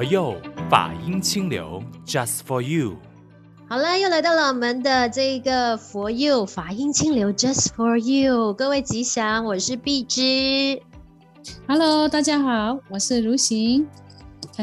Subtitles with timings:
[0.00, 0.34] 佛佑
[0.70, 2.96] 法音清流，Just for you。
[3.68, 8.54] 好了，又来到了我们的这个佛佑法音清流，Just for you。
[8.54, 10.80] 各位吉祥，我是碧芝。
[11.68, 13.86] Hello，大家好，我是如行。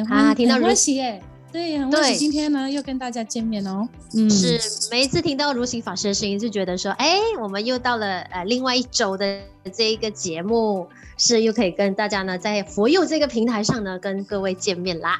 [0.10, 1.22] 啊，听到如行耶。
[1.58, 3.90] 对，很高兴今天呢又跟大家见面哦。
[4.14, 4.60] 嗯，是
[4.92, 9.42] 每一次听到如行法师的声音，就觉得说，哎，我们又到了呃另外一周的
[9.76, 15.20] 这一个节目，是又可以跟大家呢在佛佑这个平台上呢跟各位见面啦。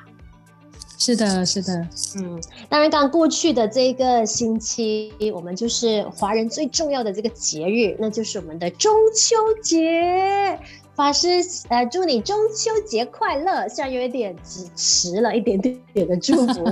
[1.00, 1.88] 是的，是的，
[2.18, 10.60] 嗯，当然刚过去的这个星期，我们就是华人最重要的这个节日，那就是我们的中秋节。
[10.98, 11.28] 法师，
[11.70, 13.70] 呃，祝你中秋节快乐！
[13.70, 16.64] 虽然有一点只迟了一点点的祝福。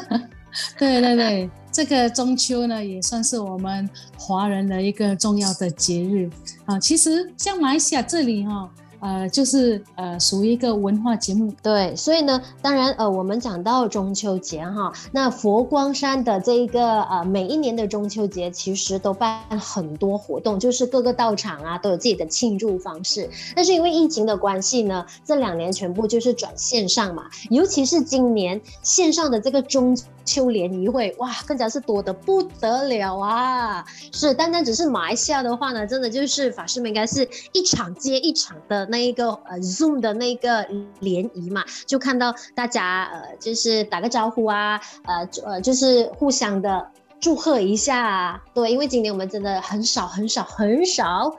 [0.78, 6.28] 对对对，这个中秋呢，也算是我们华人的一个重要的节日
[6.66, 6.78] 啊。
[6.78, 8.70] 其实像马来西亚这里哈、哦。
[9.04, 33.84] 呃，就是呃，属于一个文化节目，对，所以呢，当然呃，我们讲到中秋节哈，那佛光山的这一个呃，每一年的中秋节其实都办很多活动，就是各个道场啊都有自己的庆祝方式，但是因为疫情的关系呢，这两年全部就是转线上嘛，尤其是今年线上的这个中秋联谊会，哇，更加是多得不得了啊！
[34.12, 38.86] 是，单单只是马来西亚的话呢，真的就是法师们应该是一场接一场的。
[38.86, 40.66] 那一个呃 Zoom 的那个
[41.00, 46.86] 联谊嘛，就看到大家呃就是打个招呼啊，呃呃就是互相的
[47.20, 48.42] 祝贺一下啊。
[48.54, 51.36] 对，因为今年我们真的很少很少很少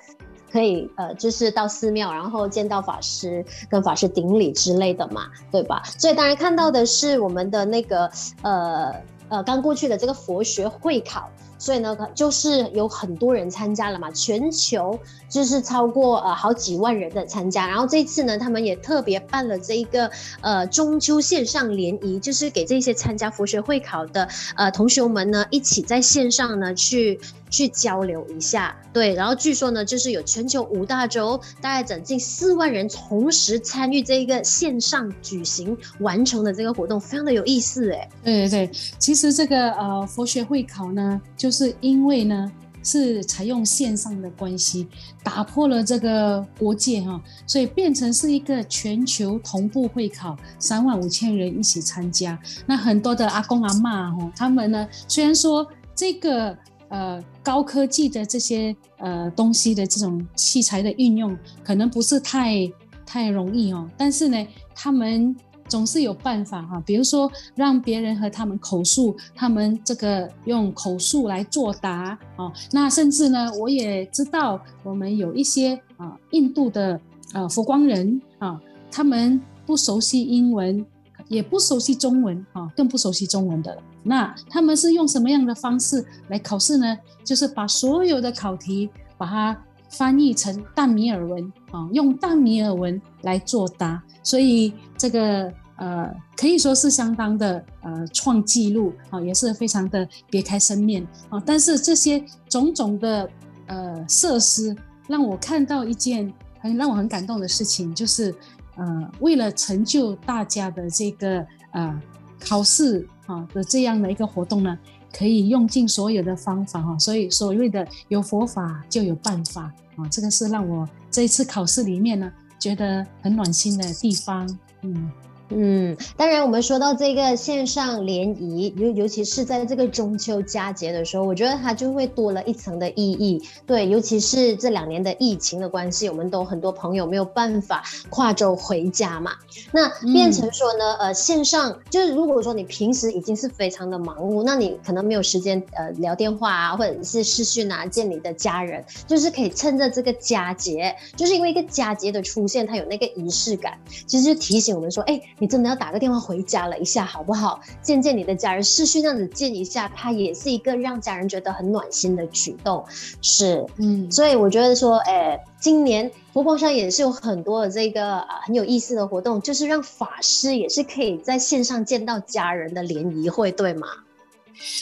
[0.56, 5.84] 可以呃就是到寺庙然后见到法师跟法师顶礼之类的嘛，对吧？
[6.00, 8.10] 所以当然看到的是我们的那个
[8.42, 8.96] 呃
[9.28, 11.30] 呃刚过去的这个佛学会考。
[11.58, 17.66] 所以呢，就是有很多人参加了嘛，全球就是超过呃好几万人的参加。
[17.66, 27.20] 然后这次呢，他们也特别办了这一个呃中秋线上联谊，就是给这些参加佛学会考的呃同学们呢，一起在线上呢去。
[27.50, 38.10] 去交流一下，对，然后据说呢，就是有全球五大洲，大概整近四万人同时参与这一个线上举行完成的这个活动，非常的有意思哎。
[38.24, 42.52] 对对对，其实这个呃佛学会考呢，就是因为呢
[42.84, 44.88] 是采用线上的关系，
[45.24, 52.38] 打破了这个国界哈，所以变成是一个全球同步会考，三万五千人一起参加。
[52.66, 56.58] 那很多的阿公阿嬷哈，他们呢虽然说这个。
[56.88, 62.68] 呃，高科技的这些呃东西的这种器材的运用，可能不是太
[63.06, 63.88] 太容易哦。
[63.96, 65.36] 但是呢，他们
[65.68, 72.52] 总是有办法哈、啊，比如说让别人和他们口述，他们这个用口述来作答哦。
[72.72, 77.00] 那甚至呢，我也知道我们有一些啊印度的
[77.34, 78.60] 呃佛光人啊，
[78.92, 80.84] 他们不熟悉英文，
[81.28, 83.78] 也不熟悉中文啊，更不熟悉中文的。
[84.04, 86.98] 那他们是用什么样的方式来考试呢？
[87.24, 89.58] 就是把所有的考题把它
[89.90, 101.42] 翻译成淡米尔文啊，用淡米尔文来作答，所以这个呃可以说是相当的呃创纪录啊，也是非常的别开生面啊。
[101.46, 103.30] 但是这些种种的
[103.68, 104.76] 呃设施，
[105.08, 108.36] 让我看到一件很让我很感动的事情，就是
[108.76, 112.02] 呃为了成就大家的这个呃
[112.40, 113.08] 考试。
[113.28, 114.78] 啊的这样的一个活动呢，
[115.12, 119.64] 可以用尽所有的方法哈，所以所谓的有佛法就有办法
[119.96, 124.48] 啊，这个是让我这一次考试里面呢觉得很暖心的地方，
[124.84, 125.10] 嗯。
[125.50, 133.40] 嗯，当然，我们说到这个线上联谊，尤尤其是在这个中秋佳节的时候，我觉得它就会多了一层的意义。
[133.68, 139.34] 对，尤其是这两年的疫情的关系，我们都很多朋友没有办法跨州回家嘛，
[139.72, 153.78] 那变成说呢，呃，线上就是如果说你平时已经是非常的忙碌，那你可能没有时间呃聊电话啊，或者是视讯啊见你的家人，就是可以趁着这个佳节，就是因为一个佳节的出现，它有那个仪式感，
[154.08, 155.22] 其实就提醒我们说，哎。
[155.38, 157.60] 你真的要打个电话回家了一下，好不好？
[157.82, 162.84] 见见你的家人，视讯这样子见一下，它也是一个让家人觉得很暖心的举动。
[163.22, 173.88] 是，嗯，所以我觉得说，哎、欸，今年佛光山也是有很多的这个啊很有意思的活动，就是让法师也是可以在线上见到家人的联谊会，对吗？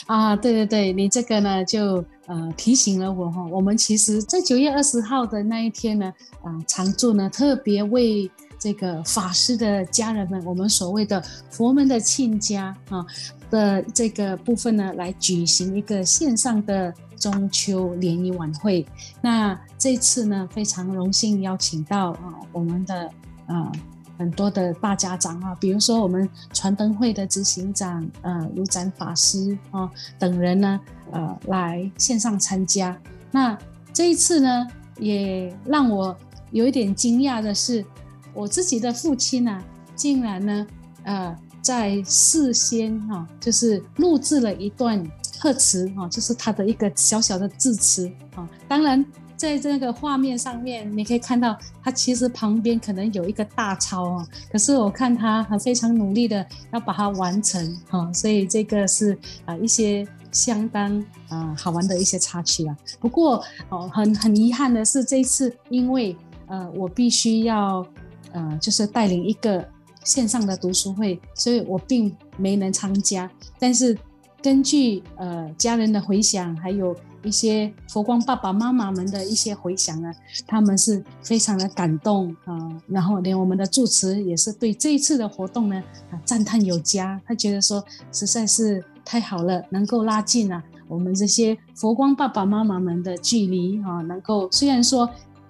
[0.06, 6.06] 啊，对对对，你这个呢就呃提醒了我哈，我们其实在九月二十号的那一天呢，
[6.42, 8.30] 啊、呃，常住呢特别为。
[8.58, 13.04] 这个法师的家人们，我们所谓的佛门的亲家啊
[13.50, 18.86] 的这个部分呢，来举行一个线上的中秋联谊晚会。
[19.20, 23.10] 那这次呢，非常荣幸邀请到啊我们的
[23.46, 23.70] 啊
[24.16, 30.80] 很多的大家长啊，比如说我们传灯会的执行长呃如展法师啊等人呢，
[31.10, 32.96] 呃来线上参加。
[33.30, 33.58] 那
[33.92, 34.66] 这一次呢，
[34.98, 36.16] 也让我
[36.50, 37.84] 有一点惊讶的是，
[38.34, 39.64] 我自己的父亲呢、啊，
[39.94, 40.66] 竟然呢，
[41.04, 45.02] 呃，在事先哈、啊，就是录制了一段
[45.38, 48.48] 贺词哈，就是他的一个小小的致辞啊。
[48.68, 49.04] 当然，
[49.36, 60.06] 在这个画面上面，你可以看到他其实旁边可能有一个大抄啊，可是我看他还非常努力的要把它完成哈，所以这个是啊一些。
[60.34, 66.16] 相当啊、好玩的一些插曲啊，不过哦很很遗憾的是这次因为
[66.48, 67.86] 呃我必须要
[68.34, 69.66] 呃就是带领一个
[70.04, 73.30] 线上的读书会，所以我并没能参加。
[73.58, 73.96] 但是
[74.42, 80.14] 根据呃家人的回响，还有一些佛光爸爸妈妈们的一些回响啊，
[80.46, 87.82] 他们是非常的感动啊、然后连我们的住持也是对这一次的活动呢啊赞叹有加，他觉得说
[88.12, 88.84] 实在是。
[89.06, 95.06] 太好了，能够拉近了我们这些佛光爸爸妈妈们的距离啊，能够虽然说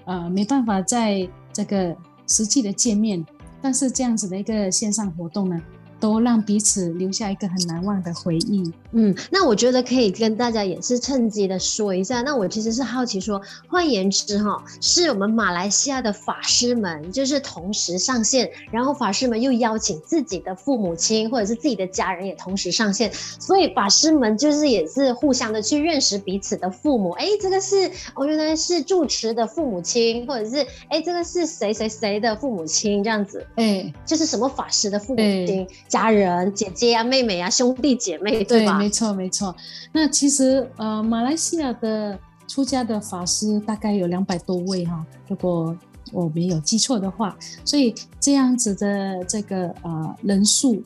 [0.06, 1.96] 呃没办法在这个
[2.26, 3.24] 实际的见面，
[3.60, 5.60] 但是这样子的一个线上活动呢，
[6.00, 8.72] 都让彼此留下一个很难忘的回忆。
[8.92, 12.22] 嗯，那我觉得可以跟大家也是趁机的说一下。
[12.22, 27.10] 那我其实是好奇说，换言之哈，是我们马来西亚的法师们就是同时上线，然后法师们又邀请自己的父母亲或者是自己的家人也同时上线，所以法师们就是也是互相的去认识彼此的父母。
[27.10, 33.44] 哎，这个是哦，原来是住持的父母亲，或者是哎，这个是谁谁谁的父母亲这样子。
[33.56, 35.66] 哎，就是什么法师的父母亲。
[35.86, 38.72] 家人、姐姐啊、妹妹啊、兄弟姐妹，对吧？
[38.72, 39.54] 对，没错，没错。
[39.92, 45.76] 那其实呃，马来西亚的出家的法师大概有两百多位哈，如果
[46.12, 47.36] 我没有记错的话。
[47.64, 50.82] 所以这样子的这个呃人数，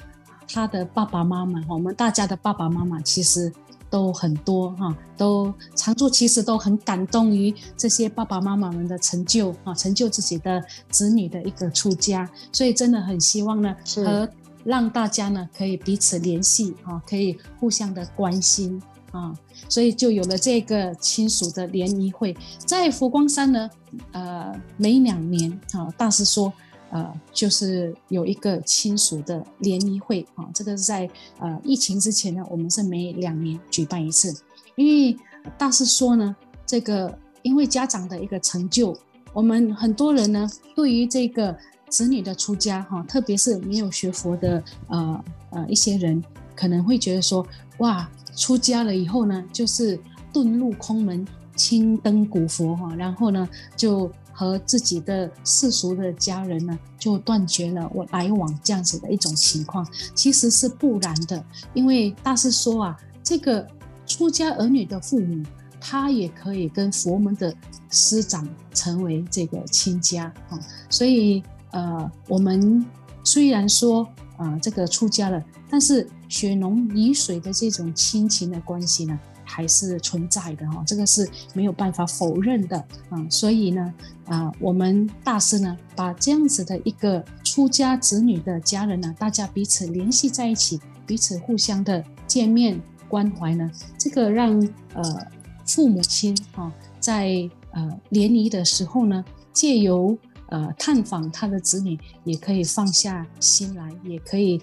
[0.53, 3.51] 他的爸爸妈妈，我们大家的爸爸妈妈其实
[3.89, 12.29] 都很多哈，都常住其实都很感动于这些爸爸妈妈们的成就啊，成就自己的子女的一个出家。
[12.53, 13.75] 所以真的很希望呢
[14.05, 14.29] 和。
[14.69, 18.79] 让大家呢可以彼此联系啊，可以互相的关心
[19.13, 19.35] 啊，
[19.67, 22.37] 所以就有了这个亲属的联谊会。
[22.59, 23.71] 在佛光山呢，
[24.13, 26.53] 呃，每两年啊，大师说，
[26.91, 30.47] 呃，就是有一个亲属的联谊会啊。
[30.53, 34.39] 这个是在呃疫情之前呢，我们是每两年举办一次。
[34.77, 35.17] 因为
[35.57, 36.37] 大师说呢，
[36.67, 38.95] 这个因为家长的一个成就，
[39.33, 41.57] 我们很多人呢对于这个。
[41.89, 46.23] 子女的出家哈，特别是没有学佛的呃呃一些人，
[46.55, 47.47] 可能会觉得说，
[47.79, 49.99] 哇，出家了以后呢，就是
[50.33, 51.27] 遁入空门，
[51.57, 61.43] 青灯古佛哈，然后呢，就和自己的世俗的家人呢，就断绝了我来往这样子的一种情况，其实是不然的，
[61.75, 63.67] 因为大师说啊，这个
[64.07, 65.43] 出家儿女的父母，
[65.81, 67.55] 他也可以跟佛门的
[67.91, 70.59] 师长成为这个亲家哈，
[70.91, 71.43] 所以。
[71.71, 72.85] 呃，我们
[73.25, 82.79] 虽然说啊、这个出家了，但是血浓于水的这种亲情的关系呢，还是存在的哈、哦，这个是没有办法否认的。
[83.11, 83.93] 啊、所以呢，
[84.27, 94.57] 啊、我们大师呢，把这样子的一个出家子女的家人呢，大家彼此联系在一起，彼此互相的见面关怀呢，这个让
[94.95, 95.27] 呃
[95.67, 100.17] 父母亲啊、在呃联谊的时候呢，借由
[100.49, 104.61] 呃，探访他的子女，也可以放下心来，也可以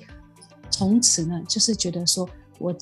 [0.70, 2.28] 从此呢，就是觉得说
[2.60, 2.76] 我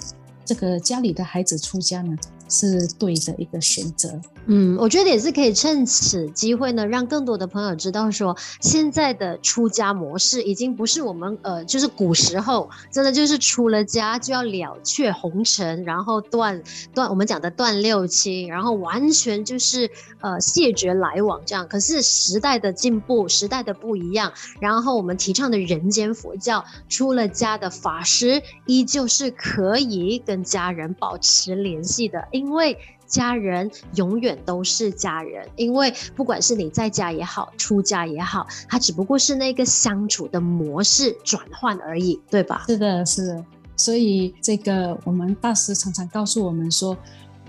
[0.45, 2.17] 这个家里的孩子出家呢，
[2.49, 4.19] 是对的一个选择。
[4.45, 16.61] 嗯，我觉得也是可以趁此机会呢，让更多的朋友知道说，现在的出家模式已经不是我们呃，就是古时候真的就是出了家就要了却红尘，然后断
[16.93, 21.65] 断我们讲的断六亲，然后完全就是呃谢绝来往这样。
[21.69, 32.77] 可是时代的进步，时代的不一样，然后我们提倡的人间佛教，出了家的法师依旧是可以跟家人保持联系的，因为。
[33.13, 42.63] 家人永远都是家人，因为不管是你在家也好，出家也好，它只不过是那个相处的模式转换而已，对吧？
[42.65, 43.45] 是的，是的。
[43.77, 46.97] 所以这个我们大师常常告诉我们说，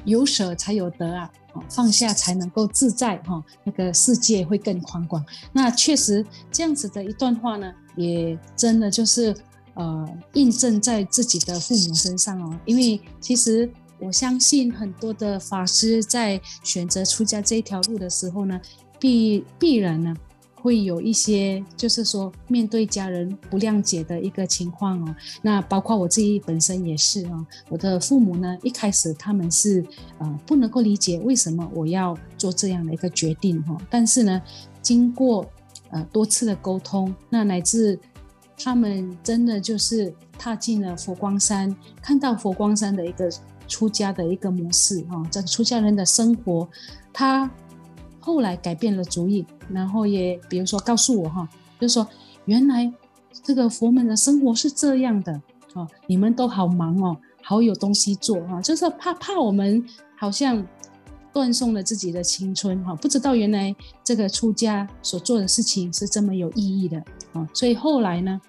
[0.04, 1.30] 有舍才有得啊，
[1.70, 5.24] 放下才能够自在哈，那个世界会更宽广。
[5.50, 9.34] 那确实这样子的一段话呢，也真的就是
[9.72, 13.66] 呃印证在自己的父母身上哦，因为其实。
[13.98, 18.60] 我相信很多的法师在选择出家这一条路的时候呢，
[18.98, 20.14] 必必然呢
[20.54, 25.16] 会有一些，就是说面对家人不谅解的一个情况哦。
[25.42, 29.84] 那包括我自己本身也是啊，我的父母呢，一开始他们是
[30.18, 33.76] 呃不能够理解为什么我要做这样的一个决定哈。
[33.90, 34.40] 但是呢，
[34.80, 35.46] 经过
[35.90, 37.98] 呃多次的沟通，那乃至
[38.56, 43.30] 他们真的就是踏进了佛光山，看到佛光山的一个
[43.66, 46.68] 出家的一个模式啊，这出家人的生活，
[47.12, 47.50] 他。
[48.26, 51.46] 后来改变了主意，然后也比如说告诉我哈，
[51.78, 52.08] 就说
[52.46, 52.90] 原来
[53.42, 55.38] 这个佛门的生活是这样的
[55.74, 59.84] 哦，你们都好忙哦，好有东西做哈，就是怕怕我们
[60.16, 60.66] 好像
[61.34, 66.96] 断送了自己的青春哈，不知道原来这个出家所做的事情是这么有意义的
[67.34, 68.40] 啊，所以后来呢，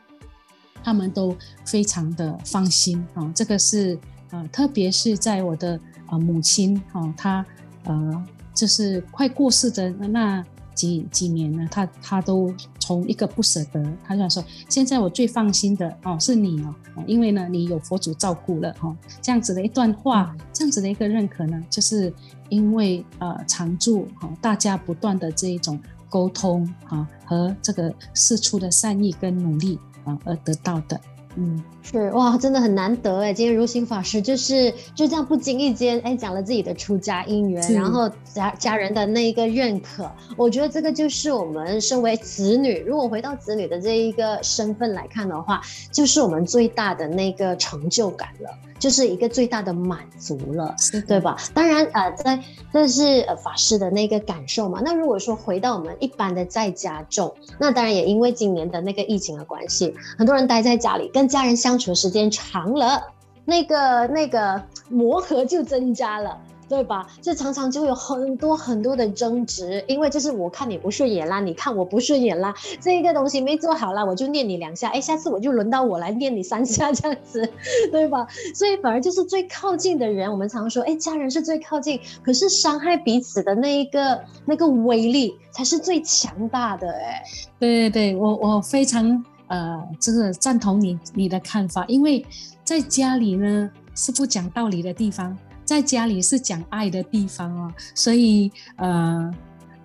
[0.85, 3.99] 他们都非常的放心啊，这个是
[4.35, 7.45] 呃，特别是在我的呃母亲哈，她
[7.85, 8.25] 呃。
[8.55, 10.41] 就是快过世的那
[10.73, 12.49] 几几年呢，她她都
[12.79, 16.73] 从一个不舍得，她就说：现在我最放心的哦是你哦，
[17.05, 18.95] 因为呢你有佛祖照顾了哈、哦。
[19.21, 22.13] 这样子的一段话，嗯、这样子的一个认可呢，就是
[22.47, 25.77] 因为呃常住哈、哦，大家不断的这一种
[26.09, 30.97] 沟通哈、哦、和这个释出的善意跟努力啊、哦、而得到的。
[31.37, 33.33] 嗯，是哇，真的很难得哎。
[33.33, 45.61] 今天如行法师就是就这样不经意间哎讲了自己的出家因缘，然后家家人的那一个认可，我觉得这个就是我们身为子女，如果回到子女的这一个身份来看的话，
[45.91, 48.49] 就是我们最大的那个成就感了，
[48.79, 50.73] 就是一个最大的满足了，
[51.05, 51.35] 对吧？
[51.53, 52.39] 当然呃，在
[52.71, 54.81] 这是呃法师的那个感受嘛。
[54.81, 61.24] 那如果说回到我们一般的在家众，那当然也因为今年的那个疫情的关系，很多人待在家里跟。
[61.25, 63.01] 跟家人相处时间长了，
[63.45, 66.37] 那个那个磨合就增加了，
[66.69, 67.07] 对吧？
[67.19, 77.49] 就常常就有很多很多的争执，因为就是我看你不顺眼啦，你看我不顺眼啦，这一个东西没做好啦，我就念你两下，哎，下次我就轮到我来念你三下，这样子，
[77.91, 78.27] 对吧？
[78.53, 87.23] 所以反而就是最靠近的人，我们常说，哎，家人是最靠近，可是伤害彼此的那一个那个威力才是最强大的，哎，
[87.57, 89.25] 对对对，我我非常。
[89.47, 92.25] 呃，这个赞同你你的看法，因为
[92.63, 97.71] 在家里呢是不讲道理的地方，在家里是讲爱的地方哦。
[97.93, 99.31] 所以呃，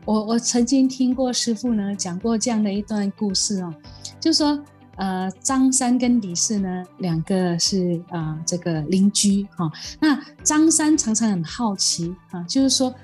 [0.07, 3.75] 我我曾经听过师父呢讲过这样的一段故事哦，
[4.19, 4.59] 就说
[4.97, 12.95] 呃张三跟李四呢两个是啊、呃、这个邻居哈、那张三常常很好奇啊，就是说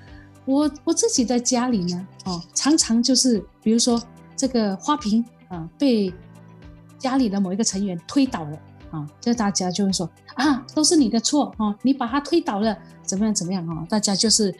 [0.46, 4.02] 我我自己在家里呢哦，常常就是比如说
[4.34, 6.10] 这个花瓶啊、被。
[6.98, 8.58] 家里的某一个成员推倒了
[8.90, 13.86] 啊，就大家就会说啊，都是你的错啊，你把他推倒了，怎么样怎么样啊？
[13.88, 14.54] 大家就是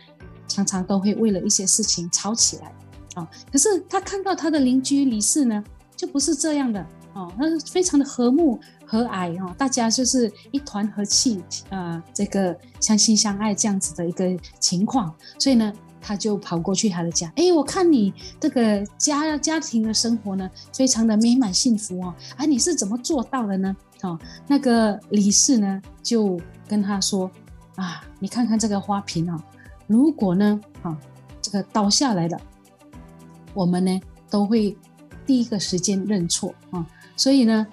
[0.49, 2.73] 常常都会为了一些事情吵起来
[3.15, 3.29] 啊。
[3.51, 5.63] 可是他看到他的邻居李四呢，
[5.97, 6.81] 就不是这样的
[7.15, 15.73] 啊，他非常的和睦和蔼啊，大家就是一团和气啊，这个相亲相爱这样子的一个情况，所以呢。
[16.07, 23.77] 他就跑过去他的家，哎，我看你这个家家庭的生活呢，非常的美满幸福哦，啊，你是怎么做到的呢？
[24.03, 27.29] 哦，那个李四呢就跟他说，
[27.75, 29.37] 啊，你看看这个花瓶啊，
[29.89, 30.97] 如果呢，啊，
[31.43, 32.41] 这个倒下来了，
[33.53, 34.79] 我们呢都会
[35.27, 36.87] 第一个时间认错啊，
[37.17, 37.67] 所以呢，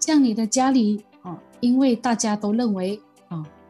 [0.00, 2.98] 像你的家里啊，因为大家都认为。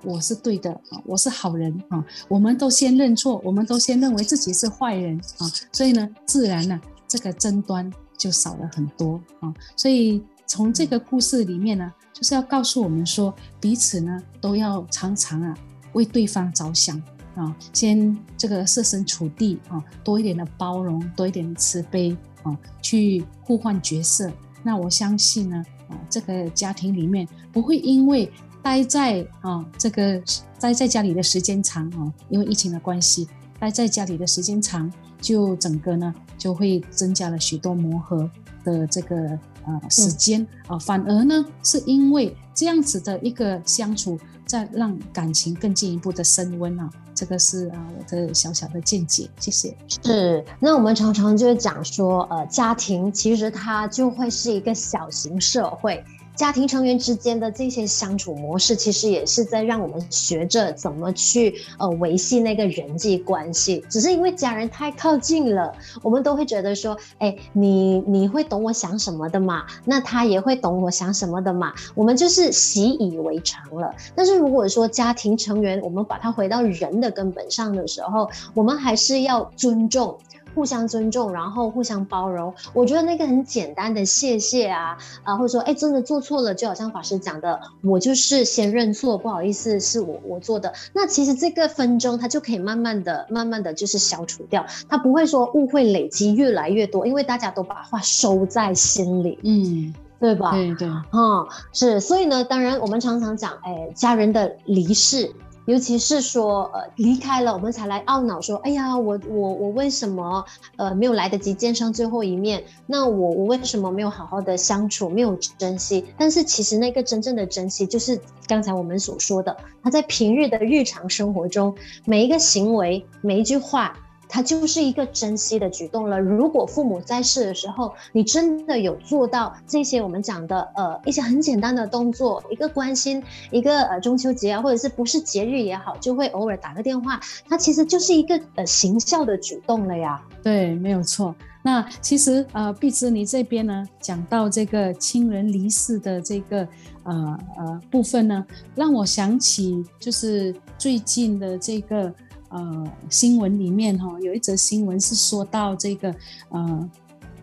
[0.04, 9.52] 我是对的啊，我是好人啊，我们都先认错，我们都先认为自己是坏人啊，所以呢，自然呢，这个争端就少了很多啊。
[9.76, 15.56] 所以从这个故事里面呢，就是要告诉我们说，彼此呢都要常常啊
[15.94, 17.00] 为对方着想
[17.34, 24.30] 啊，先这个设身处地啊，多一点的包容，多一点的慈悲啊，去互换角色。
[24.62, 28.30] 那我相信呢，啊，这个家庭里面不会因为。
[28.64, 30.18] 待在啊、哦，这个
[30.58, 33.28] 待在家里的时间长哦，因为疫情的关系，
[33.60, 34.90] 待在家里的时间长，
[35.20, 38.28] 就整个呢就会增加了许多磨合
[38.64, 49.76] 的这个呃时间啊、反而呢是因为这样子的一个相处，在让感情更进一步的升温啊，这个是啊我的小小的见解，谢谢。
[50.02, 56.02] 是，那我们常常就会讲说，呃，家庭其实它就会是一个小型社会。
[56.34, 63.84] 家庭成员之间的这些相处模式，其实也是在让我们学着怎么去呃维系那个人际关系。
[63.88, 65.72] 只是因为家人太靠近了，
[66.02, 69.64] 我们都会觉得说，哎，你你会懂我想什么的嘛？
[69.84, 71.72] 那他也会懂我想什么的嘛？
[71.94, 73.94] 我们就是习以为常了。
[74.14, 80.18] 但是如果说家庭成员，我们把它回到人的根本上的时候，我们还是要尊重。
[80.54, 82.54] 互相尊重，然后互相包容。
[82.72, 90.72] 我觉得那个很简单的谢谢啊啊，或者说哎真的做错了，就好像法师讲的，我就是先认错，不好意思，是我我做的。
[90.92, 99.38] 那其实这个分钟它就可以慢慢的、慢慢的就是消除掉，它不会说误会累积越来越多，因为大家都把话收在心里。
[99.42, 99.94] 嗯。
[100.20, 100.52] 对吧？
[100.52, 105.30] 对对，嗯，是，所以呢，当然我们常常讲，哎，家人的离世，
[105.66, 110.44] 尤其是说，呃，离开了，我们才来懊恼说，哎呀，我我我为什么，
[110.76, 112.62] 呃，没有来得及见上最后一面？
[112.86, 116.04] 那我我为什么没有好好的相处，没有珍惜？
[116.18, 123.96] 但是其实那个真正的珍惜，就是刚才我们所说的，他在平日的日常生活中，每一个行为，每一句话。
[124.34, 126.18] 它就是一个珍惜的举动了。
[126.18, 133.22] 如果父母在世的时候，你真的有做到这些我们讲的呃一些很简单的动作，一个关心，
[133.52, 140.20] 一个呃中秋节啊，或者是不是节日也好，就会偶尔打个电话，它其实就是一个呃行孝的举动了呀。
[140.42, 141.32] 对，没有错。
[141.62, 146.66] 那其实呃，碧芝你这边呢讲到这个亲人离世的这个
[147.04, 152.12] 呃呃部分呢，让我想起就是最近的这个。
[152.54, 156.14] 呃，新闻里面哈、哦、有一则新闻是说到这个
[156.50, 156.90] 呃，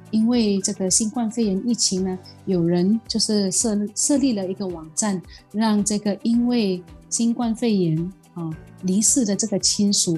[0.09, 8.49] 因为这个新冠肺炎疫情呢，有人就是设设立了一个网站，让这个因为新冠肺炎啊、
[8.83, 10.17] 离世的这个亲属，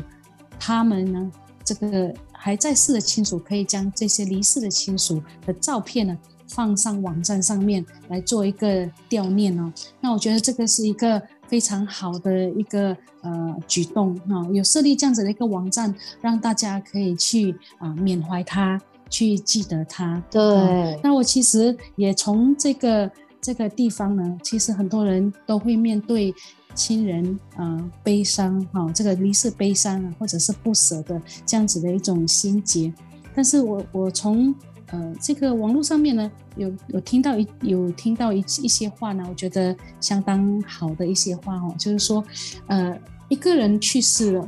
[0.59, 1.31] 他们呢
[1.65, 6.15] 这个还在世的亲属可以将这些离世的亲属的照片呢
[6.47, 9.73] 放上网站上面来做一个悼念哦。
[9.99, 11.19] 那我觉得这个是一个。
[11.47, 20.23] 非常好的一个呃举动哈、哦，有设立这样子的一个网站，让大家可以去啊、呃、缅怀他，去记得他。
[20.31, 26.33] 对、嗯，那我其实也从这个这个地方呢，其实很多人都会面对
[26.73, 32.91] 亲人啊、呃、悲伤哈、哦，这个离世悲伤啊，或者是不舍的这样子的一种心结。
[33.35, 34.53] 但是我我从
[34.93, 36.31] 呃这个网络上面呢。
[36.55, 42.23] 有有听到一有听到一一些话呢，我觉得相当好的一些话哦，就是说，
[42.67, 42.95] 呃，
[43.27, 44.47] 一个人去世了，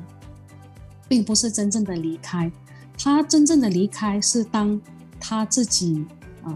[1.08, 2.52] 并不是真正的离开，
[2.96, 4.80] 他真正的离开是当
[5.20, 6.06] 他自己
[6.44, 6.56] 啊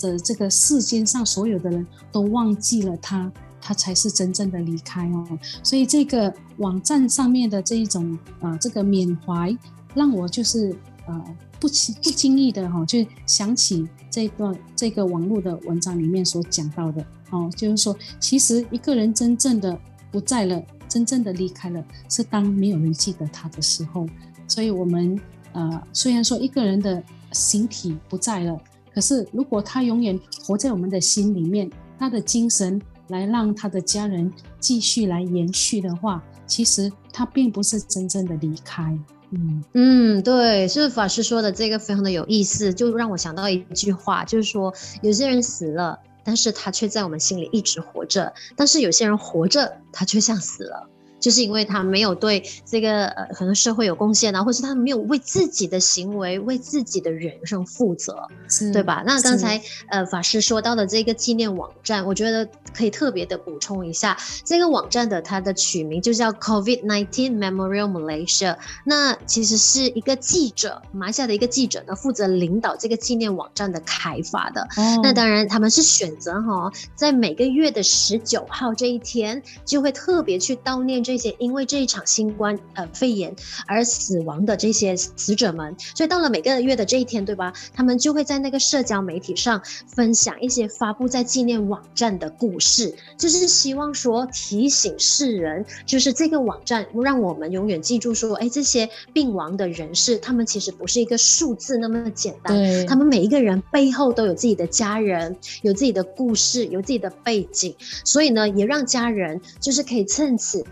[0.00, 3.30] 的这个世间上所有的人都忘记了他，
[3.60, 5.38] 他才是真正的离开哦。
[5.62, 9.56] 所以这个网站上面的这一种啊这个缅怀，
[9.94, 10.74] 让我就是
[11.06, 13.88] 呃不不经意的哈就想起。
[14.10, 24.06] 这段这个网络的文章里面所讲到的，哦，就是说，其实一个人真正的不在了，真正的离开了，是当没有人记得他的时候。
[24.46, 25.18] 所以，我们
[25.52, 28.60] 呃，虽然说一个人的形体不在了，
[28.92, 38.94] 可是如果他永远活在我们的心里面，他的精神来让他的家人继续来延续的话，其实他并不是真正的离开。
[39.34, 50.86] 嗯嗯，对，是法师说的这个非常的有意思，就让我想到一句话，就是说有些人死了，但是他却在我们心里一直活着；但是有些人活着，他却像死了。
[51.22, 58.28] 就是因为他没有对这个呃可能社会有贡献啊，或是他没有为自己的行为、为自己的人生负责，
[58.72, 59.04] 对吧？
[59.06, 68.56] 那刚才呃法师说到的这个纪念网站，我觉得可以特别的补充一下，这个网站的它的取名就叫 COVID-19 Memorial Malaysia。
[68.84, 74.62] 那其实是一个记者，马来西亚的一个记者呢，负责领导这个纪念网站的开发的。
[74.76, 81.11] 哦、那当然他们是选择哈，在每个月的十九号这一天，就会特别去悼念这。
[81.12, 87.52] 这些因为这一场新冠呃肺炎而死亡的这些死者们，所以到了每个月的这一天，对吧？
[87.74, 110.64] 他们就会在那个社交媒体上分享一些发布在纪念网站的故事，就是希望说提醒世人，就是这个网站让我们永远记住说，哎，这些病亡的人士，他们其实不是一个数字那么简单，他们每一个人背后都有自己的家人，有自己的故事，有自己的背景，所以呢，也让家人就是可以趁此。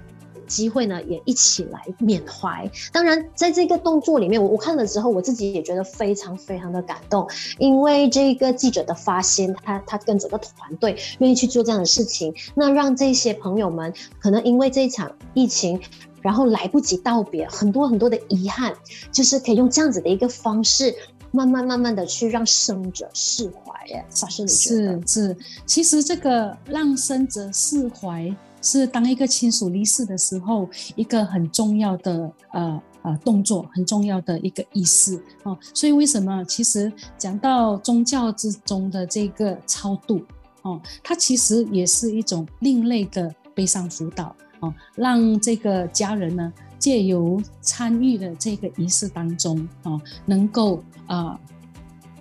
[0.51, 2.69] 机会呢，也一起来缅怀。
[2.93, 7.27] 当然，在这个动作里面，我我看了之后，我自己也觉得非常非常的感动，
[7.59, 15.81] 因为这个记者的发心，他他跟整个团队愿意去做这样的事情，那让这些朋友们可能因为这一场疫情，
[16.21, 18.75] 然后来不及道别，很多很多的遗憾，
[19.13, 20.93] 就是可以用这样子的一个方式，
[21.31, 23.73] 慢慢慢慢的去让生者释怀。
[23.95, 25.01] 哎，法师你觉得？
[25.07, 28.35] 是是，其实这个让生者释怀。
[28.63, 35.57] 是当一个亲属离世的时候，一个很重要的呃呃动作，很重要的一个仪式哦。
[35.75, 40.23] 所以为什么其实讲到宗教之中的这个超度
[40.63, 51.39] 哦，它其实也是一种另类的悲伤辅导哦，让这个家人呢借由参与的这个仪式当中啊，能够啊、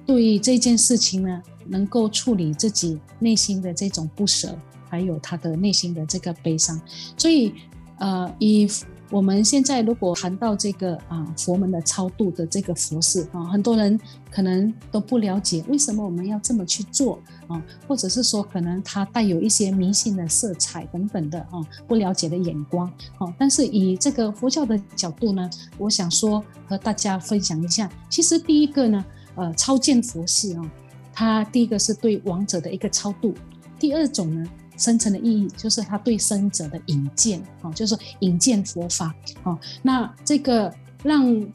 [0.06, 4.58] 对这件事情呢，能够处理自己内心的这种不舍，
[4.90, 6.80] 还有他的内心的这个悲伤，
[7.18, 7.54] 所以
[8.00, 8.68] 呃，以。
[9.12, 14.00] 我们现在如果谈到这个啊佛门的超度的这个佛事啊，很多人
[14.30, 23.34] 可能都不了解为什么我们要这么去做啊，或者是说可能它带有一些迷信的色彩等等的啊，不了解的眼光啊。
[23.36, 25.50] 但是以这个佛教的角度呢，
[25.80, 30.72] 我想说和大家分享一下，其实第一个呢，呃，超荐佛事啊，
[31.12, 33.34] 它第一个是对亡者的一个超度，
[33.80, 34.48] 第二种呢。
[34.80, 39.14] 深层的意义就是他对生者的引荐，啊，就是引荐佛法，
[39.44, 41.48] 啊，那这个让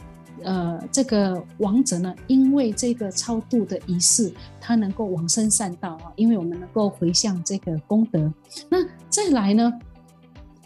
[0.43, 8.31] 呃这个亡者呢，因为这个超度的仪式，他能够往生善道啊，因为我们能够回向这个功德，
[8.69, 8.77] 那
[9.09, 9.73] 再来呢，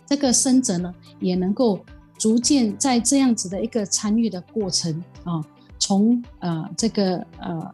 [0.04, 1.78] 这个生者呢，也能够
[2.18, 4.92] 逐渐在这样子的一个参与的过程
[5.22, 5.40] 啊，
[5.78, 7.72] 从呃这个呃。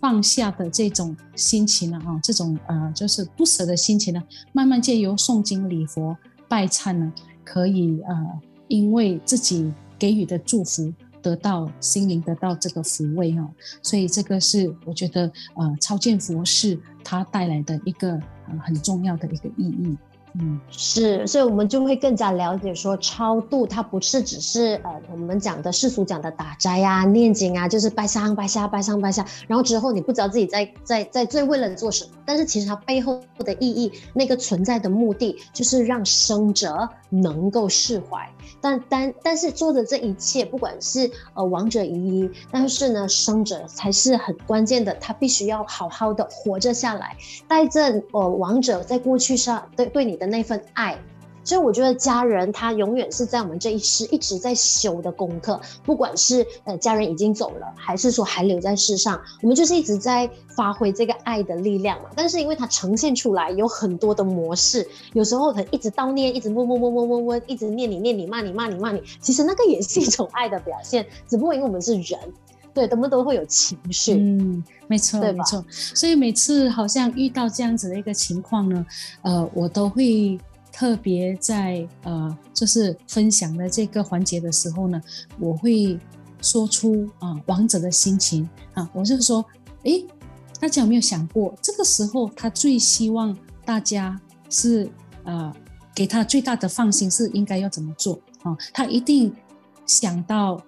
[0.00, 6.16] 放下的这种心情呢，啊，这种呃，就是不舍的心情呢，慢慢借由诵经礼佛
[6.48, 7.12] 拜忏呢，
[7.44, 13.48] 可以呃，因为自己给予的祝福，得到心灵得到这个抚慰哈，
[13.82, 18.18] 所以这个是我觉得呃，超荐佛事它带来的一个
[18.62, 19.96] 很重要的一个意义。
[20.34, 38.28] 嗯，是，所以我们就会更加了解说，超度它不是只是呃我们讲的世俗讲的打斋、啊、念经啊，就是拜上拜下拜上拜下，然后之后你不知道自己在在在最为了做什么，但是其实它背后的意义，那个存在的目的，就是让生者能够释怀。
[38.60, 50.98] 但但但是做的这一切，不管是呃亡者已矣，但是呢生者才是很关键的，他必须要好好的活着下来，带着呃亡者在过去上对对你的那份爱。
[51.44, 62.10] 所以我觉得家人他永远是在我们这一世一直在修的功课，不管是呃家人已经走了，还是说还留在世上，我们就是一直在发挥这个爱的力量嘛。
[62.14, 72.20] 但是因为它呈现出来有很多的模式，有时候可能一直悼念，一直嗡嗡嗡嗡嗡嗡，一直念你念你骂你骂你骂你，其实那个也是一种爱的表现，只不过因为我们是人，
[72.74, 74.14] 对，他们都会有情绪。
[74.14, 75.64] 嗯，没错，没错。
[75.70, 78.86] 所以每次好像遇到这样子的一个情况呢，
[79.22, 80.38] 呃，我都会。
[80.70, 85.02] 特别在呃，就是分享的这个环节的时候呢，
[85.40, 85.98] 我会
[86.40, 89.44] 说出啊、呃，亡者的心情啊，我就说，
[89.82, 90.06] 诶，
[90.60, 94.88] 大家有没有想过，这个时候他最希望大家是
[95.24, 95.52] 呃，
[95.96, 98.56] 给他最大的放心是应该要怎么做啊？
[98.72, 99.34] 他一定
[99.84, 100.62] 想到。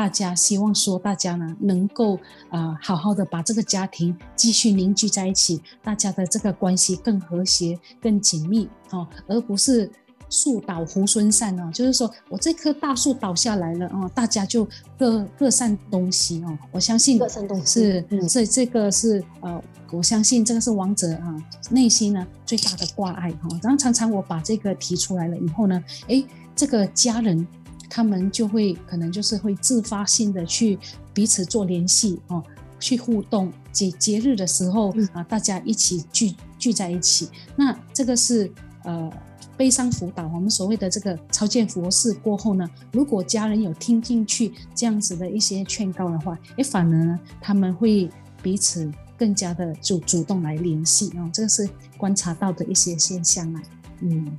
[0.00, 2.16] 大家希望说，大家呢能够
[2.48, 9.90] 啊、呃、好好的把这个家庭继续凝聚在一起，大家的这个关系更和谐、更紧密哦，而不是
[10.30, 11.70] 树倒猢狲散哦。
[11.70, 14.66] 就是说我这棵大树倒下来了哦，大家就
[14.98, 16.58] 各各散东西哦。
[16.72, 21.36] 我相信各散东西是，这这个是呃，我相信这个是王者啊
[21.68, 23.50] 内心呢最大的挂碍哈。
[23.62, 26.24] 然后常常我把这个提出来了以后呢，诶，
[26.56, 27.46] 这个家人。
[27.90, 30.78] 他们就会可能就是会自发性的去
[31.12, 32.42] 彼此做联系哦，
[32.78, 37.28] 去互动节节日的时候啊，大家一起聚聚在一起。
[37.56, 38.50] 那这个是
[38.84, 39.12] 呃
[39.56, 48.08] 悲伤辅导，我们所谓的这个超荐佛事过后呢，如果家人有听进去这样子的一些劝告的话，也，反而呢他们会
[48.40, 53.62] 彼此更加的主主动来联系啊，这个是观察到的一些现象啊，
[54.00, 54.36] 嗯。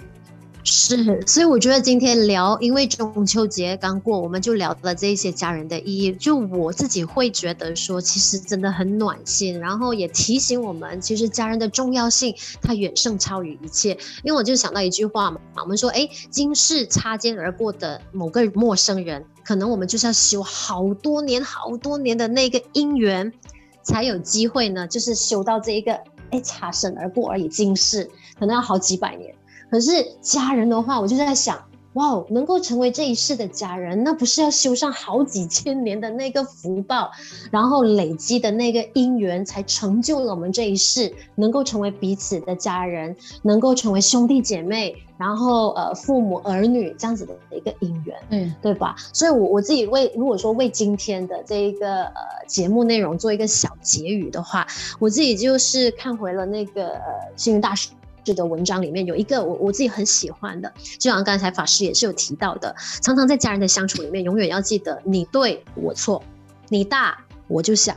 [0.64, 6.12] 是，所以我觉得今天聊，因为中秋节刚过，我们就聊了这一些家人的意义。
[6.14, 13.98] 就我自己会觉得说，其实真的很暖心，然后也提醒我们，其实家人的重要性，它远胜超于一切。
[14.24, 23.34] 因为我就想到一句话嘛，我们说，哎，今世擦肩而过的某个陌生人，可能我们就是要修好多年、好多年的那个姻缘，
[23.82, 25.94] 才有机会呢，就是修到这一个，
[26.30, 27.48] 哎，擦身而过而已。
[27.48, 29.34] 今世可能要好几百年。
[29.72, 31.58] 可是家人的话，我就在想，
[31.94, 37.10] 哇，能够成为这一世的家人，那不是要修上好几千年的那个福报，
[37.52, 48.96] 然后累积的那个因缘，才成就了我们这一世能够成为彼此的家人，能够成为兄弟姐妹，然后呃父母儿女这样子的一个因缘，嗯，对吧？
[49.14, 54.68] 所以我，我我自己为如果说为今天的这一个呃节目内容做一个小结语的话，
[55.00, 57.04] 我自己就是看回了那个呃
[57.38, 57.90] 星云大师。
[58.24, 66.24] 这个文章里面有一个我我自己很喜欢的，就像刚才法师也是有提到的，常常在家人的相处里面，永远要记得你对我错，
[66.70, 67.96] 你大我就小，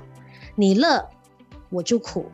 [0.55, 1.09] 你乐
[1.71, 2.27] 我就苦。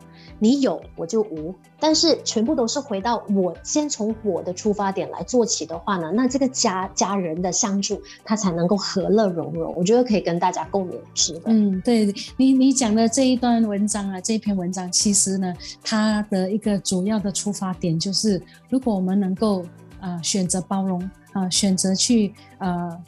[0.43, 9.71] 你有我就无，但是全部都是回到我先从我的出发点来做起的话呢，那这个家家人的相处，他才能够和乐融融。
[9.77, 11.41] 我觉得可以跟大家共勉，是的。
[11.45, 19.61] 嗯，对你你讲的这一段文章啊，这篇文章其实呢，它的一个主要的出发点就是，如果我们能够
[19.99, 20.99] 啊、呃、选择包容
[21.33, 22.99] 啊、呃，选择去呃。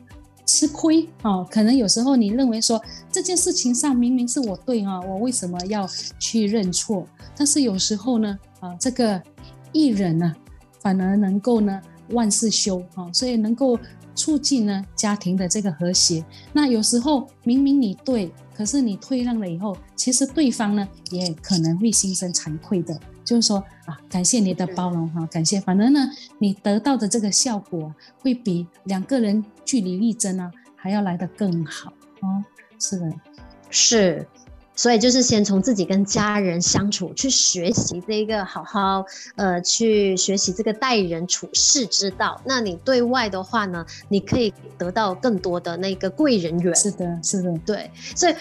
[0.53, 2.79] 吃亏哦，可能有时候你认为说
[3.11, 5.89] 这件事情上明明是我对哈，我为什么要
[6.19, 7.07] 去认错？
[7.35, 9.19] 但是有时候呢，啊，这个
[9.71, 10.31] 一忍呢，
[10.79, 13.79] 反而能够呢万事休啊，所以能够
[14.13, 16.23] 促进呢家庭的这个和谐。
[16.53, 22.95] 那有时候明明你对，可是你退让了以后，其实对方呢也可能会心生惭愧的。
[23.25, 25.59] 就是说啊，感谢你的包容哈，感谢。
[25.59, 25.99] 反正呢，
[26.39, 31.91] 你得到的这个效果会比两个人据理力争啊还要来得更好
[32.21, 32.43] 哦。
[32.79, 33.13] 是的，
[33.69, 34.27] 是。
[34.75, 39.05] 所以就是先从自己跟家人相处去学习这个，好好
[39.35, 42.41] 呃去学习这个待人处事之道。
[42.43, 46.75] 那你对外的话呢，你可以得到更多的那个贵人缘。
[46.75, 47.89] 是的，是的，对。
[48.15, 48.35] 所以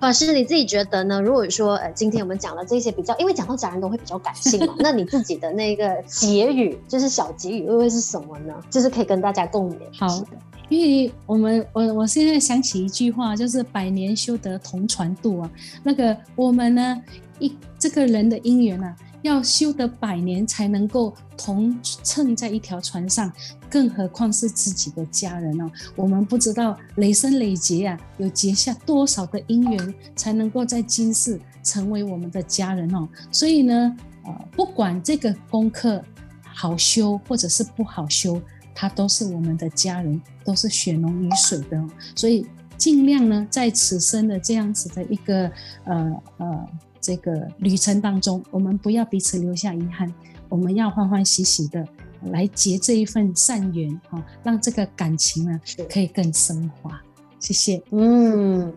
[0.00, 1.20] 法师你自己觉得呢？
[1.20, 8.54] 如果说呃今天我们讲了这些比较，因为讲到家人都会比较感性嘛， 那你自己的那个结语就是小结语，会会是什么呢？
[8.70, 9.76] 就是可以跟大家共勉。
[9.98, 10.24] 好。
[10.70, 15.50] 因为我们我我现在想起一句话，就是百年修得同船渡啊。
[15.82, 17.02] 那个我们呢，
[17.40, 23.32] 一这个人的姻缘啊，要修得百年才能够同乘在一条船上，
[23.68, 25.68] 更何况是自己的家人哦。
[25.96, 33.08] 我们不知道累生累劫啊，有结下多少的姻缘，才能够在今世成为我们的家人哦。
[33.32, 36.00] 所以呢，呃，不管这个功课
[36.42, 38.40] 好修或者是不好修。
[38.74, 41.82] 他都是我们的家人，都是血浓于水的，
[42.14, 45.50] 所以尽量呢，在此生的这样子的一个
[45.84, 46.68] 呃呃
[47.00, 50.12] 这个旅程当中，我们不要彼此留下遗憾，
[50.48, 51.86] 我们要欢欢喜喜的
[52.26, 57.00] 来结这一份善缘哈，让这个感情呢可以更升华。
[57.38, 58.72] 谢谢，嗯。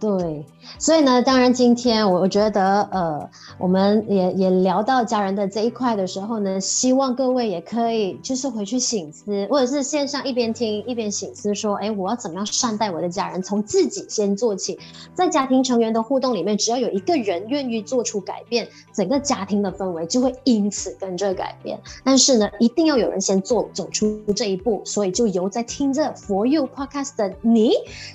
[0.00, 0.46] 对，
[0.78, 13.42] 所以呢，当然今天我我觉得，呃，我们也也聊到家人的这一块的时候呢，希望各位也可以就是回去醒思，或者是线上一边听一边醒思，说，哎，我要怎么样善待我的家人？
[13.42, 14.78] 从自己先做起，
[15.14, 21.76] 在家庭成员的互动里面，只要有一个人愿意做出改变，整个家庭的氛围就会因此跟着改变。
[22.04, 27.72] 但是呢，一定要有人先做走出这一步，所以就由在听着 For You Podcast 的你，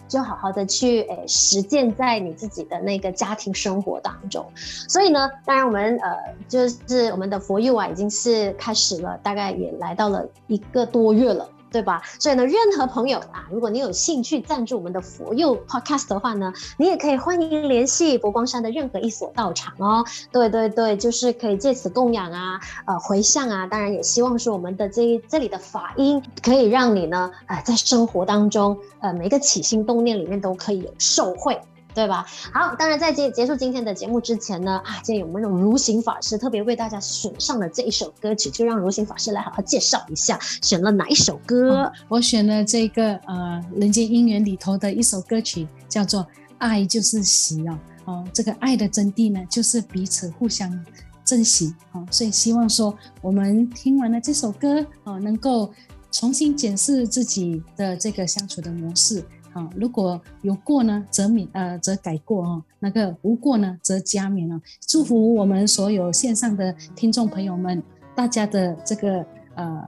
[0.08, 1.62] 就好好的去哎实。
[1.74, 6.16] 现在你自己的那个家庭生活当中，所以呢，当然我们呃，
[6.48, 11.50] 就是我们的佛佑啊，已经是开始了，大概也来到了一个多月了。
[11.74, 12.02] 对吧？
[12.20, 20.06] 所以呢，任何朋友啊，如果你有兴趣赞助我们的佛佑 Podcast 的话呢，你也可以欢迎联系佛光山的任何一所道场哦。
[20.32, 23.66] 对对对，就是可以借此供养啊，呃，回向啊。
[23.66, 31.60] 当然也希望说我们的这这里的法音可以让你呢，呃，在生活当中，呃，每一个起心动念里面都可以有受惠。
[31.94, 32.26] 对吧？
[32.52, 41.92] 好，当然在结结束今天的节目之前呢，啊，今天有没有如行法师特别为大家选上了这一首歌曲，就让如行法师来好好介绍一下，选了哪一首歌？
[42.08, 46.22] 我选了这个呃《人间姻缘》里头的一首歌曲，叫做
[46.58, 47.78] 《爱就是喜》哦。
[48.06, 50.86] 哦，这个爱的真谛呢，就是彼此互相
[51.24, 51.74] 珍惜。
[51.94, 55.72] 哦，所以希望说我们听完了这首歌，哦，能够
[56.12, 59.24] 重新检视自己的这个相处的模式。
[59.54, 64.62] 啊，如果有过呢，则免呃则改过哈；那个无过呢，则加勉啊。
[64.88, 67.82] 祝福我们所有线上的听众朋友们，
[68.16, 69.88] 大家的这个呃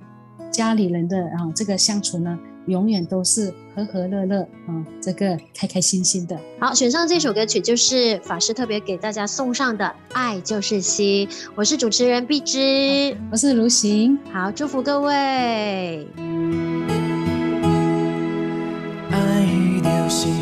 [0.52, 6.40] 家里人的啊这个相处呢，永远都是和和乐乐啊，这个开开心心的。
[6.60, 16.75] 好，选上这首歌曲就是法师特别给大家送上的《爱就是心》，我是主持人碧芝，我是如行，好，祝福各位。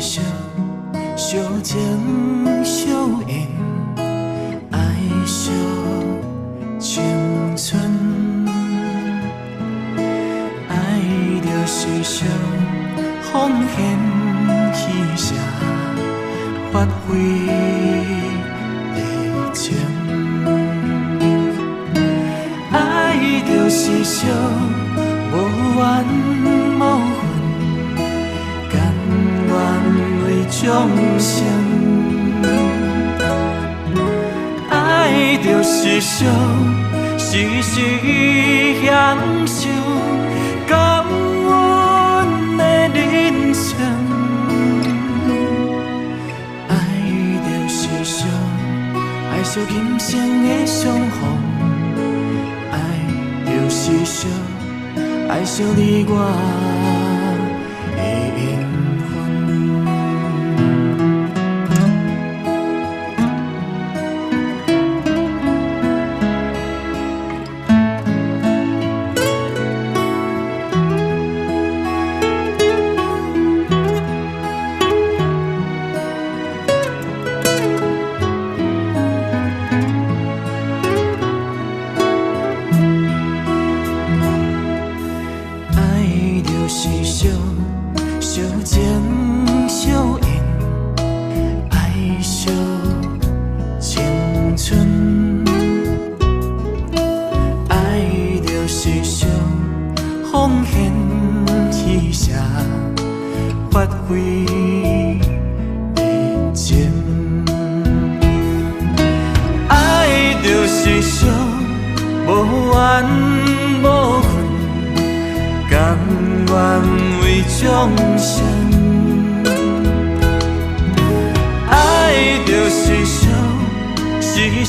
[0.00, 0.22] 相
[1.16, 1.78] 相情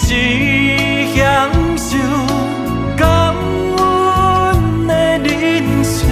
[0.08, 0.14] 是
[1.16, 1.98] 享受
[2.96, 3.34] 感
[3.76, 6.08] 恩的人生。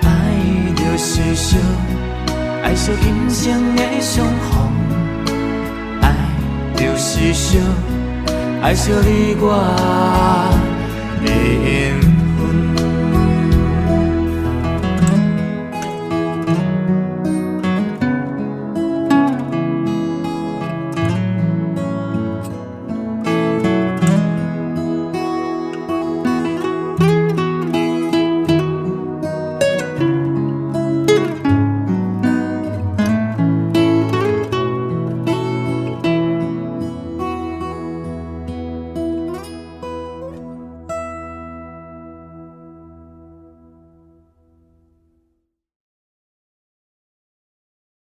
[0.00, 0.08] 爱
[0.74, 1.60] 着是想
[2.62, 4.72] 爱着今生的相逢
[6.00, 6.04] 爱
[6.74, 7.60] 着是想
[8.62, 9.52] 爱着你我
[11.22, 12.03] 的缘